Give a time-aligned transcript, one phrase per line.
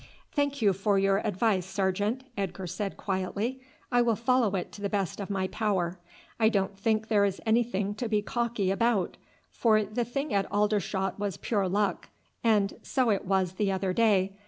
[0.31, 3.61] "Thank you for your advice, sergeant," Edgar said quietly.
[3.91, 5.99] "I will follow it to the best of my power.
[6.39, 9.17] I don't think there is anything to be cocky about;
[9.51, 12.09] for the thing at Aldershot was pure luck,
[12.43, 14.33] and so it was the other day.